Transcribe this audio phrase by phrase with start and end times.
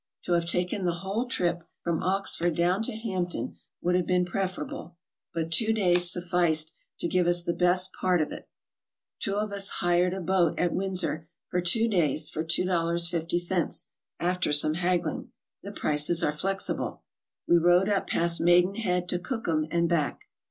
[0.23, 4.97] To have taken the whole trip from Oxford down to Hampton would have been preferable,
[5.31, 8.49] but two days sufficed to give us the best part of it.
[9.19, 13.85] Two of us hired a boat at Windsor for two days for $2.50,
[14.19, 17.03] after some haggling; the prices are flexible.
[17.47, 20.21] We rowed up past Maidenhead to Co okham and back.